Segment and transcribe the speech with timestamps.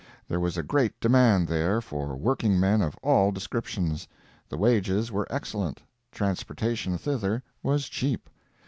[0.27, 4.07] There was a great demand there for workingmen of all descriptions;
[4.49, 8.27] the wages were excellent; transportation thither was cheap.